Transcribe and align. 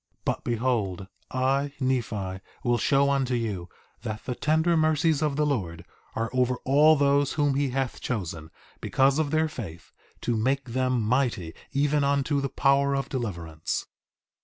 But 0.25 0.43
behold, 0.43 1.05
I, 1.29 1.73
Nephi, 1.79 2.39
will 2.63 2.79
show 2.79 3.11
unto 3.11 3.35
you 3.35 3.69
that 4.01 4.25
the 4.25 4.33
tender 4.33 4.75
mercies 4.75 5.21
of 5.21 5.35
the 5.35 5.45
Lord 5.45 5.85
are 6.15 6.31
over 6.33 6.55
all 6.65 6.95
those 6.95 7.33
whom 7.33 7.53
he 7.53 7.69
hath 7.69 8.01
chosen, 8.01 8.49
because 8.79 9.19
of 9.19 9.29
their 9.29 9.47
faith, 9.47 9.91
to 10.21 10.35
make 10.35 10.69
them 10.71 11.03
mighty 11.03 11.53
even 11.71 12.03
unto 12.03 12.41
the 12.41 12.49
power 12.49 12.95
of 12.95 13.09
deliverance. 13.09 13.85